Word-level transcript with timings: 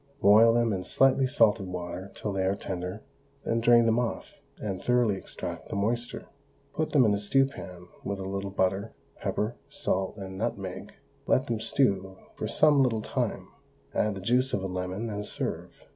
Boil 0.19 0.55
them 0.55 0.73
in 0.73 0.83
slightly 0.83 1.27
salted 1.27 1.67
water 1.67 2.11
till 2.15 2.33
they 2.33 2.43
are 2.43 2.55
tender, 2.55 3.03
then 3.45 3.59
drain 3.61 3.85
them 3.85 3.99
off, 3.99 4.33
and 4.59 4.81
thoroughly 4.81 5.15
extract 5.15 5.69
the 5.69 5.75
moisture; 5.75 6.25
put 6.73 6.89
them 6.89 7.05
in 7.05 7.13
a 7.13 7.19
stew 7.19 7.45
pan 7.45 7.87
with 8.03 8.17
a 8.17 8.23
little 8.27 8.49
butter, 8.49 8.93
pepper, 9.17 9.57
salt, 9.69 10.17
and 10.17 10.39
nutmeg, 10.39 10.93
let 11.27 11.45
them 11.45 11.59
stew 11.59 12.17
for 12.35 12.47
some 12.47 12.81
little 12.81 13.03
time; 13.03 13.49
add 13.93 14.15
the 14.15 14.21
juice 14.21 14.53
of 14.53 14.63
a 14.63 14.67
lemon, 14.67 15.07
and 15.07 15.23
serve. 15.27 15.85